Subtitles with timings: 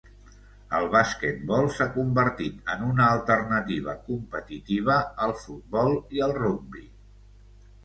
[0.77, 6.87] El basquetbol s'ha convertit en una alternativa competitiva al futbol i al rugbi.